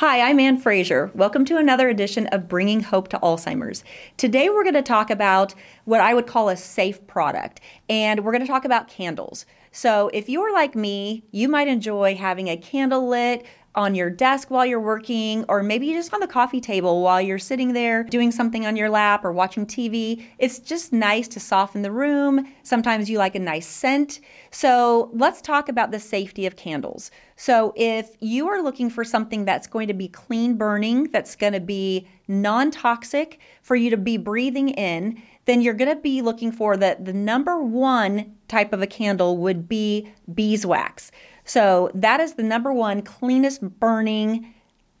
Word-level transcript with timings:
Hi, 0.00 0.30
I'm 0.30 0.40
Anne 0.40 0.56
Fraser. 0.56 1.10
Welcome 1.14 1.44
to 1.44 1.58
another 1.58 1.90
edition 1.90 2.26
of 2.28 2.48
Bringing 2.48 2.80
Hope 2.80 3.08
to 3.08 3.18
Alzheimer's. 3.18 3.84
Today 4.16 4.48
we're 4.48 4.62
going 4.62 4.72
to 4.72 4.80
talk 4.80 5.10
about 5.10 5.54
what 5.84 6.00
I 6.00 6.14
would 6.14 6.26
call 6.26 6.48
a 6.48 6.56
safe 6.56 7.06
product, 7.06 7.60
and 7.86 8.24
we're 8.24 8.32
going 8.32 8.40
to 8.40 8.50
talk 8.50 8.64
about 8.64 8.88
candles. 8.88 9.44
So, 9.72 10.08
if 10.14 10.26
you're 10.26 10.54
like 10.54 10.74
me, 10.74 11.24
you 11.32 11.50
might 11.50 11.68
enjoy 11.68 12.14
having 12.14 12.48
a 12.48 12.56
candle 12.56 13.08
lit 13.08 13.44
on 13.74 13.94
your 13.94 14.10
desk 14.10 14.50
while 14.50 14.66
you're 14.66 14.80
working, 14.80 15.44
or 15.48 15.62
maybe 15.62 15.92
just 15.92 16.12
on 16.12 16.20
the 16.20 16.26
coffee 16.26 16.60
table 16.60 17.02
while 17.02 17.20
you're 17.20 17.38
sitting 17.38 17.72
there 17.72 18.02
doing 18.04 18.32
something 18.32 18.66
on 18.66 18.76
your 18.76 18.90
lap 18.90 19.24
or 19.24 19.32
watching 19.32 19.64
TV. 19.64 20.24
It's 20.38 20.58
just 20.58 20.92
nice 20.92 21.28
to 21.28 21.40
soften 21.40 21.82
the 21.82 21.92
room. 21.92 22.52
Sometimes 22.64 23.08
you 23.08 23.18
like 23.18 23.34
a 23.34 23.40
nice 23.40 23.66
scent. 23.66 24.20
So 24.50 25.10
let's 25.12 25.40
talk 25.40 25.68
about 25.68 25.92
the 25.92 26.00
safety 26.00 26.46
of 26.46 26.56
candles. 26.56 27.10
So 27.36 27.72
if 27.76 28.16
you 28.20 28.48
are 28.48 28.60
looking 28.60 28.90
for 28.90 29.04
something 29.04 29.44
that's 29.44 29.66
going 29.66 29.88
to 29.88 29.94
be 29.94 30.08
clean 30.08 30.56
burning, 30.56 31.04
that's 31.04 31.36
going 31.36 31.52
to 31.52 31.60
be 31.60 32.08
non 32.26 32.70
toxic 32.70 33.38
for 33.62 33.76
you 33.76 33.90
to 33.90 33.96
be 33.96 34.16
breathing 34.16 34.70
in, 34.70 35.22
then 35.44 35.60
you're 35.60 35.74
going 35.74 35.94
to 35.94 36.00
be 36.00 36.22
looking 36.22 36.52
for 36.52 36.76
the, 36.76 36.96
the 37.00 37.12
number 37.12 37.62
one 37.62 38.36
type 38.48 38.72
of 38.72 38.82
a 38.82 38.86
candle 38.86 39.36
would 39.38 39.68
be 39.68 40.12
beeswax. 40.32 41.10
So 41.50 41.90
that 41.96 42.20
is 42.20 42.34
the 42.34 42.44
number 42.44 42.72
one 42.72 43.02
cleanest 43.02 43.60
burning 43.80 44.54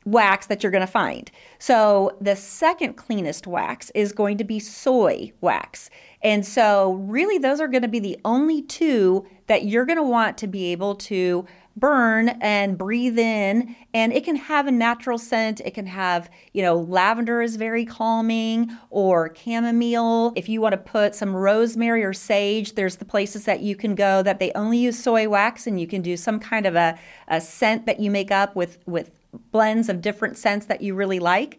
wax 0.04 0.48
that 0.48 0.64
you're 0.64 0.72
going 0.72 0.84
to 0.84 0.92
find. 0.92 1.30
So 1.60 2.16
the 2.20 2.34
second 2.34 2.94
cleanest 2.94 3.46
wax 3.46 3.92
is 3.94 4.10
going 4.10 4.36
to 4.38 4.42
be 4.42 4.58
soy 4.58 5.30
wax. 5.40 5.90
And 6.22 6.44
so 6.44 6.94
really 6.94 7.38
those 7.38 7.60
are 7.60 7.68
going 7.68 7.82
to 7.82 7.88
be 7.88 8.00
the 8.00 8.18
only 8.24 8.62
two 8.62 9.24
that 9.46 9.66
you're 9.66 9.84
going 9.84 9.98
to 9.98 10.02
want 10.02 10.38
to 10.38 10.48
be 10.48 10.72
able 10.72 10.96
to 10.96 11.46
burn 11.80 12.28
and 12.40 12.78
breathe 12.78 13.18
in 13.18 13.74
and 13.92 14.12
it 14.12 14.24
can 14.24 14.36
have 14.36 14.66
a 14.66 14.70
natural 14.70 15.18
scent. 15.18 15.60
It 15.64 15.72
can 15.72 15.86
have 15.86 16.30
you 16.52 16.62
know 16.62 16.76
lavender 16.76 17.42
is 17.42 17.56
very 17.56 17.84
calming 17.84 18.70
or 18.90 19.34
chamomile. 19.34 20.32
If 20.36 20.48
you 20.48 20.60
want 20.60 20.74
to 20.74 20.78
put 20.78 21.14
some 21.14 21.34
rosemary 21.34 22.04
or 22.04 22.12
sage 22.12 22.74
there's 22.74 22.96
the 22.96 23.04
places 23.04 23.46
that 23.46 23.60
you 23.60 23.74
can 23.74 23.94
go 23.94 24.22
that 24.22 24.38
they 24.38 24.52
only 24.52 24.78
use 24.78 25.02
soy 25.02 25.28
wax 25.28 25.66
and 25.66 25.80
you 25.80 25.86
can 25.86 26.02
do 26.02 26.16
some 26.16 26.38
kind 26.38 26.66
of 26.66 26.76
a, 26.76 26.98
a 27.28 27.40
scent 27.40 27.86
that 27.86 27.98
you 27.98 28.10
make 28.10 28.30
up 28.30 28.54
with 28.54 28.78
with 28.86 29.10
blends 29.50 29.88
of 29.88 30.00
different 30.00 30.36
scents 30.36 30.66
that 30.66 30.82
you 30.82 30.94
really 30.94 31.18
like. 31.18 31.58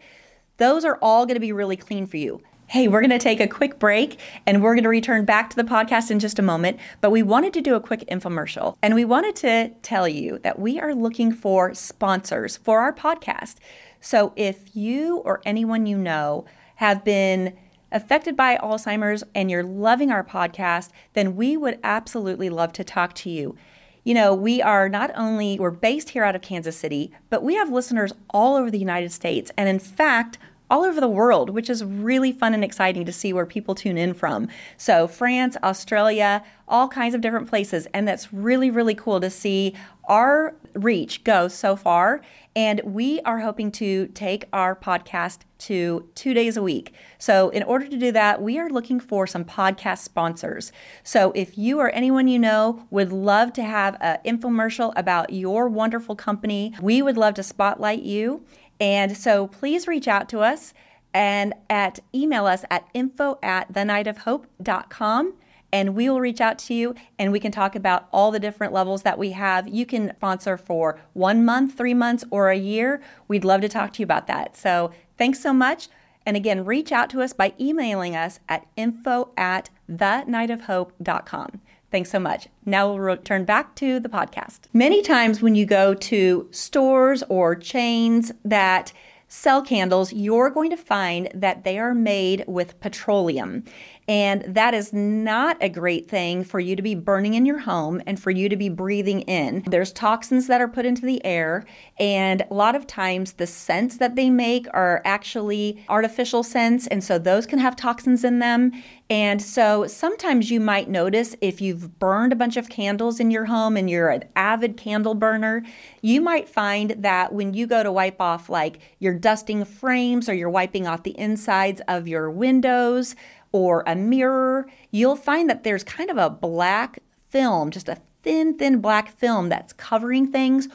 Those 0.58 0.84
are 0.84 0.98
all 1.02 1.26
going 1.26 1.34
to 1.34 1.40
be 1.40 1.52
really 1.52 1.76
clean 1.76 2.06
for 2.06 2.16
you 2.18 2.40
Hey, 2.72 2.88
we're 2.88 3.02
going 3.02 3.10
to 3.10 3.18
take 3.18 3.38
a 3.38 3.46
quick 3.46 3.78
break 3.78 4.18
and 4.46 4.62
we're 4.62 4.72
going 4.72 4.84
to 4.84 4.88
return 4.88 5.26
back 5.26 5.50
to 5.50 5.56
the 5.56 5.62
podcast 5.62 6.10
in 6.10 6.18
just 6.18 6.38
a 6.38 6.42
moment. 6.42 6.80
But 7.02 7.10
we 7.10 7.22
wanted 7.22 7.52
to 7.52 7.60
do 7.60 7.74
a 7.74 7.80
quick 7.80 8.02
infomercial 8.10 8.76
and 8.80 8.94
we 8.94 9.04
wanted 9.04 9.36
to 9.36 9.68
tell 9.82 10.08
you 10.08 10.38
that 10.38 10.58
we 10.58 10.80
are 10.80 10.94
looking 10.94 11.32
for 11.32 11.74
sponsors 11.74 12.56
for 12.56 12.80
our 12.80 12.94
podcast. 12.94 13.56
So 14.00 14.32
if 14.36 14.74
you 14.74 15.18
or 15.18 15.42
anyone 15.44 15.84
you 15.84 15.98
know 15.98 16.46
have 16.76 17.04
been 17.04 17.58
affected 17.90 18.38
by 18.38 18.56
Alzheimer's 18.56 19.22
and 19.34 19.50
you're 19.50 19.64
loving 19.64 20.10
our 20.10 20.24
podcast, 20.24 20.88
then 21.12 21.36
we 21.36 21.58
would 21.58 21.78
absolutely 21.84 22.48
love 22.48 22.72
to 22.72 22.84
talk 22.84 23.12
to 23.16 23.28
you. 23.28 23.54
You 24.02 24.14
know, 24.14 24.34
we 24.34 24.62
are 24.62 24.88
not 24.88 25.10
only 25.14 25.58
we're 25.58 25.72
based 25.72 26.08
here 26.08 26.24
out 26.24 26.34
of 26.34 26.40
Kansas 26.40 26.78
City, 26.78 27.12
but 27.28 27.42
we 27.42 27.54
have 27.54 27.70
listeners 27.70 28.14
all 28.30 28.56
over 28.56 28.70
the 28.70 28.78
United 28.78 29.12
States. 29.12 29.52
And 29.58 29.68
in 29.68 29.78
fact, 29.78 30.38
all 30.72 30.84
over 30.84 31.02
the 31.02 31.08
world, 31.08 31.50
which 31.50 31.68
is 31.68 31.84
really 31.84 32.32
fun 32.32 32.54
and 32.54 32.64
exciting 32.64 33.04
to 33.04 33.12
see 33.12 33.34
where 33.34 33.44
people 33.44 33.74
tune 33.74 33.98
in 33.98 34.14
from. 34.14 34.48
So, 34.78 35.06
France, 35.06 35.54
Australia, 35.62 36.42
all 36.66 36.88
kinds 36.88 37.14
of 37.14 37.20
different 37.20 37.46
places. 37.46 37.86
And 37.92 38.08
that's 38.08 38.32
really, 38.32 38.70
really 38.70 38.94
cool 38.94 39.20
to 39.20 39.28
see 39.28 39.74
our 40.04 40.56
reach 40.74 41.24
go 41.24 41.46
so 41.46 41.76
far. 41.76 42.22
And 42.56 42.80
we 42.84 43.20
are 43.20 43.40
hoping 43.40 43.70
to 43.72 44.06
take 44.08 44.46
our 44.54 44.74
podcast 44.74 45.40
to 45.58 46.08
two 46.14 46.32
days 46.32 46.56
a 46.56 46.62
week. 46.62 46.94
So, 47.18 47.50
in 47.50 47.62
order 47.64 47.86
to 47.86 47.98
do 47.98 48.10
that, 48.12 48.40
we 48.40 48.58
are 48.58 48.70
looking 48.70 48.98
for 48.98 49.26
some 49.26 49.44
podcast 49.44 49.98
sponsors. 49.98 50.72
So, 51.02 51.32
if 51.34 51.58
you 51.58 51.80
or 51.80 51.90
anyone 51.90 52.28
you 52.28 52.38
know 52.38 52.86
would 52.90 53.12
love 53.12 53.52
to 53.54 53.62
have 53.62 53.98
an 54.00 54.18
infomercial 54.24 54.94
about 54.96 55.34
your 55.34 55.68
wonderful 55.68 56.16
company, 56.16 56.74
we 56.80 57.02
would 57.02 57.18
love 57.18 57.34
to 57.34 57.42
spotlight 57.42 58.02
you. 58.02 58.44
And 58.82 59.16
so 59.16 59.46
please 59.46 59.86
reach 59.86 60.08
out 60.08 60.28
to 60.30 60.40
us 60.40 60.74
and 61.14 61.54
at 61.70 62.00
email 62.12 62.46
us 62.46 62.64
at 62.68 62.88
info 62.92 63.38
at 63.40 63.72
thenightofhope.com 63.72 65.34
and 65.72 65.94
we 65.94 66.10
will 66.10 66.20
reach 66.20 66.40
out 66.40 66.58
to 66.58 66.74
you 66.74 66.96
and 67.16 67.30
we 67.30 67.38
can 67.38 67.52
talk 67.52 67.76
about 67.76 68.08
all 68.12 68.32
the 68.32 68.40
different 68.40 68.72
levels 68.72 69.02
that 69.02 69.20
we 69.20 69.30
have. 69.30 69.68
You 69.68 69.86
can 69.86 70.12
sponsor 70.16 70.56
for 70.56 71.00
one 71.12 71.44
month, 71.44 71.76
three 71.76 71.94
months, 71.94 72.24
or 72.32 72.50
a 72.50 72.56
year. 72.56 73.00
We'd 73.28 73.44
love 73.44 73.60
to 73.60 73.68
talk 73.68 73.92
to 73.92 74.00
you 74.00 74.04
about 74.04 74.26
that. 74.26 74.56
So 74.56 74.90
thanks 75.16 75.38
so 75.38 75.52
much. 75.52 75.88
And 76.26 76.36
again, 76.36 76.64
reach 76.64 76.90
out 76.90 77.08
to 77.10 77.22
us 77.22 77.32
by 77.32 77.54
emailing 77.60 78.16
us 78.16 78.40
at 78.48 78.66
info 78.76 79.30
at 79.36 79.70
thenightofhope.com. 79.88 81.60
Thanks 81.92 82.10
so 82.10 82.18
much. 82.18 82.48
Now 82.64 82.88
we'll 82.88 82.98
return 82.98 83.44
back 83.44 83.74
to 83.76 84.00
the 84.00 84.08
podcast. 84.08 84.60
Many 84.72 85.02
times 85.02 85.42
when 85.42 85.54
you 85.54 85.66
go 85.66 85.92
to 85.94 86.48
stores 86.50 87.22
or 87.28 87.54
chains 87.54 88.32
that 88.46 88.94
sell 89.28 89.62
candles, 89.62 90.12
you're 90.12 90.50
going 90.50 90.70
to 90.70 90.76
find 90.76 91.30
that 91.34 91.64
they 91.64 91.78
are 91.78 91.94
made 91.94 92.44
with 92.48 92.80
petroleum. 92.80 93.64
And 94.08 94.42
that 94.42 94.74
is 94.74 94.92
not 94.92 95.56
a 95.60 95.68
great 95.68 96.08
thing 96.08 96.42
for 96.42 96.58
you 96.58 96.74
to 96.74 96.82
be 96.82 96.94
burning 96.94 97.34
in 97.34 97.46
your 97.46 97.60
home 97.60 98.02
and 98.06 98.20
for 98.20 98.30
you 98.30 98.48
to 98.48 98.56
be 98.56 98.68
breathing 98.68 99.20
in. 99.22 99.62
There's 99.66 99.92
toxins 99.92 100.48
that 100.48 100.60
are 100.60 100.68
put 100.68 100.84
into 100.84 101.06
the 101.06 101.24
air, 101.24 101.64
and 101.98 102.42
a 102.50 102.54
lot 102.54 102.74
of 102.74 102.86
times 102.86 103.34
the 103.34 103.46
scents 103.46 103.98
that 103.98 104.16
they 104.16 104.28
make 104.28 104.66
are 104.74 105.02
actually 105.04 105.84
artificial 105.88 106.42
scents, 106.42 106.86
and 106.88 107.02
so 107.04 107.18
those 107.18 107.46
can 107.46 107.60
have 107.60 107.76
toxins 107.76 108.24
in 108.24 108.40
them. 108.40 108.72
And 109.08 109.42
so 109.42 109.86
sometimes 109.86 110.50
you 110.50 110.58
might 110.58 110.88
notice 110.88 111.36
if 111.40 111.60
you've 111.60 111.98
burned 111.98 112.32
a 112.32 112.36
bunch 112.36 112.56
of 112.56 112.70
candles 112.70 113.20
in 113.20 113.30
your 113.30 113.44
home 113.44 113.76
and 113.76 113.88
you're 113.88 114.08
an 114.08 114.24
avid 114.34 114.76
candle 114.76 115.14
burner, 115.14 115.62
you 116.00 116.20
might 116.22 116.48
find 116.48 116.90
that 116.98 117.32
when 117.32 117.52
you 117.52 117.66
go 117.66 117.82
to 117.82 117.92
wipe 117.92 118.20
off, 118.20 118.48
like 118.48 118.80
you're 118.98 119.14
dusting 119.14 119.64
frames 119.64 120.28
or 120.28 120.34
you're 120.34 120.48
wiping 120.48 120.86
off 120.86 121.02
the 121.02 121.18
insides 121.18 121.82
of 121.88 122.08
your 122.08 122.30
windows 122.30 123.14
or 123.52 123.84
a 123.86 123.94
mirror, 123.94 124.66
you'll 124.90 125.16
find 125.16 125.48
that 125.48 125.62
there's 125.62 125.84
kind 125.84 126.10
of 126.10 126.16
a 126.16 126.30
black 126.30 126.98
film, 127.28 127.70
just 127.70 127.88
a 127.88 127.98
thin, 128.22 128.56
thin 128.56 128.80
black 128.80 129.16
film 129.16 129.48
that's 129.48 129.72
covering 129.72 130.32
things. 130.32 130.68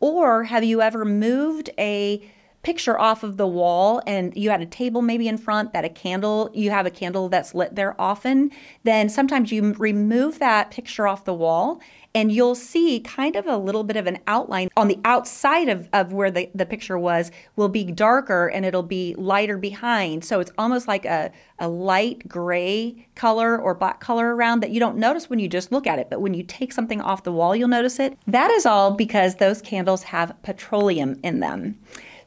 Or 0.00 0.44
have 0.44 0.64
you 0.64 0.82
ever 0.82 1.04
moved 1.04 1.70
a 1.78 2.28
picture 2.62 2.98
off 2.98 3.22
of 3.22 3.36
the 3.36 3.46
wall 3.46 4.00
and 4.06 4.36
you 4.36 4.50
had 4.50 4.60
a 4.60 4.66
table 4.66 5.02
maybe 5.02 5.28
in 5.28 5.36
front 5.36 5.72
that 5.72 5.84
a 5.84 5.88
candle 5.88 6.50
you 6.54 6.70
have 6.70 6.86
a 6.86 6.90
candle 6.90 7.28
that's 7.28 7.54
lit 7.54 7.74
there 7.74 8.00
often 8.00 8.50
then 8.84 9.08
sometimes 9.08 9.50
you 9.50 9.72
remove 9.74 10.38
that 10.38 10.70
picture 10.70 11.06
off 11.06 11.24
the 11.24 11.34
wall 11.34 11.80
and 12.14 12.30
you'll 12.30 12.54
see 12.54 13.00
kind 13.00 13.36
of 13.36 13.46
a 13.46 13.56
little 13.56 13.84
bit 13.84 13.96
of 13.96 14.06
an 14.06 14.18
outline 14.26 14.68
on 14.76 14.88
the 14.88 14.98
outside 15.04 15.68
of, 15.68 15.88
of 15.92 16.12
where 16.12 16.30
the, 16.30 16.50
the 16.54 16.66
picture 16.66 16.98
was 16.98 17.30
will 17.56 17.68
be 17.68 17.84
darker 17.84 18.48
and 18.48 18.64
it'll 18.64 18.82
be 18.82 19.14
lighter 19.16 19.56
behind. 19.56 20.24
So 20.24 20.40
it's 20.40 20.52
almost 20.58 20.86
like 20.86 21.04
a, 21.04 21.32
a 21.58 21.68
light 21.68 22.28
gray 22.28 23.08
color 23.14 23.58
or 23.58 23.74
black 23.74 24.00
color 24.00 24.34
around 24.34 24.60
that 24.60 24.70
you 24.70 24.80
don't 24.80 24.98
notice 24.98 25.30
when 25.30 25.38
you 25.38 25.48
just 25.48 25.72
look 25.72 25.86
at 25.86 25.98
it 25.98 26.10
but 26.10 26.20
when 26.20 26.34
you 26.34 26.42
take 26.42 26.72
something 26.72 27.00
off 27.00 27.24
the 27.24 27.32
wall 27.32 27.56
you'll 27.56 27.68
notice 27.68 27.98
it. 27.98 28.18
That 28.26 28.50
is 28.50 28.66
all 28.66 28.90
because 28.92 29.36
those 29.36 29.62
candles 29.62 30.02
have 30.04 30.40
petroleum 30.42 31.18
in 31.22 31.40
them 31.40 31.78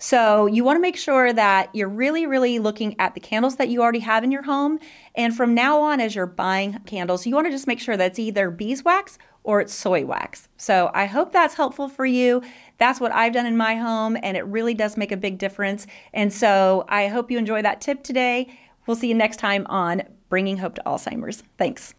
so 0.06 0.46
you 0.46 0.64
want 0.64 0.78
to 0.78 0.82
make 0.82 0.98
sure 0.98 1.34
that 1.34 1.74
you're 1.74 1.90
really, 1.90 2.28
really 2.28 2.60
looking 2.60 2.96
at 3.00 3.16
the 3.16 3.20
candles 3.20 3.56
that 3.56 3.70
you 3.70 3.82
already 3.82 4.02
have 4.02 4.24
in 4.24 4.32
your 4.32 4.44
home. 4.44 4.78
And 5.16 5.36
from 5.36 5.56
now 5.56 5.82
on, 5.82 6.00
as 6.00 6.14
you're 6.14 6.28
buying 6.28 6.78
candles, 6.86 7.26
you 7.26 7.34
want 7.34 7.48
to 7.48 7.52
just 7.52 7.66
make 7.66 7.80
sure 7.80 7.98
that's 7.98 8.20
either 8.20 8.52
beeswax 8.52 9.18
or 9.44 9.62
it's 9.62 9.74
soy 9.74 10.06
wax. 10.06 10.48
So 10.58 10.92
I 10.94 11.08
hope 11.08 11.32
that's 11.32 11.56
helpful 11.56 11.90
for 11.90 12.06
you. 12.06 12.44
That's 12.78 13.00
what 13.00 13.14
I've 13.14 13.34
done 13.34 13.48
in 13.48 13.58
my 13.58 13.78
home, 13.78 14.16
and 14.22 14.38
it 14.38 14.46
really 14.46 14.76
does 14.76 14.96
make 14.96 15.12
a 15.12 15.18
big 15.18 15.40
difference. 15.40 15.88
And 16.13 16.31
so 16.31 16.86
I 16.88 17.08
hope 17.08 17.31
you 17.31 17.40
enjoy 17.40 17.63
that 17.63 17.81
tip 17.81 18.04
today. 18.04 18.56
We'll 18.86 18.98
see 18.98 19.08
you 19.08 19.16
next 19.16 19.38
time 19.38 19.66
on 19.69 20.04
Bringing 20.30 20.58
Hope 20.58 20.75
to 20.75 20.84
Alzheimer's. 20.86 21.42
Thanks. 21.58 21.94